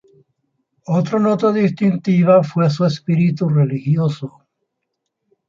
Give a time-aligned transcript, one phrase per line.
[0.87, 4.47] Otra nota distintiva fue su espíritu religioso.